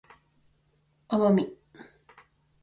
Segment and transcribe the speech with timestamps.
[1.09, 1.53] 奄美